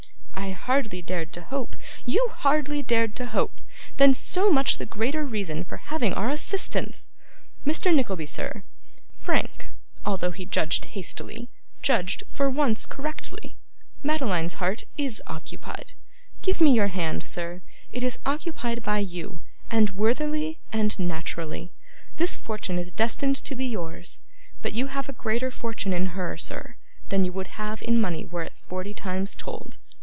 [0.33, 3.53] 'I hardly dared to hope' 'You hardly dared to hope!
[3.97, 7.09] Then, so much the greater reason for having our assistance!
[7.65, 7.93] Mr.
[7.93, 8.63] Nickleby, sir,
[9.15, 9.67] Frank,
[10.05, 11.49] although he judged hastily,
[11.83, 13.55] judged, for once, correctly.
[14.01, 15.93] Madeline's heart IS occupied.
[16.41, 17.61] Give me your hand, sir;
[17.91, 21.71] it is occupied by you, and worthily and naturally.
[22.17, 24.19] This fortune is destined to be yours,
[24.63, 26.75] but you have a greater fortune in her, sir,
[27.09, 29.77] than you would have in money were it forty times told.